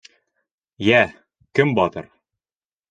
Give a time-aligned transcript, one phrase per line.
[0.87, 1.03] —Йә,
[1.59, 2.13] кем батыр?